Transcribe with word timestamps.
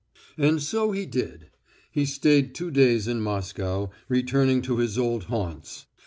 And 0.35 0.63
so 0.63 0.93
he 0.93 1.05
did. 1.05 1.51
He 1.91 2.05
stayed 2.05 2.55
two 2.55 2.71
days 2.71 3.07
in 3.07 3.21
Moscow, 3.21 3.91
returning 4.09 4.63
to 4.63 4.77
his 4.77 4.97
old 4.97 5.25
haunts. 5.25 5.85